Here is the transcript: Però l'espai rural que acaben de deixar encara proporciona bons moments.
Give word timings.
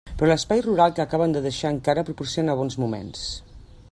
Però 0.19 0.27
l'espai 0.29 0.63
rural 0.67 0.95
que 0.99 1.03
acaben 1.03 1.35
de 1.35 1.43
deixar 1.45 1.71
encara 1.75 2.05
proporciona 2.09 2.59
bons 2.63 2.79
moments. 2.85 3.29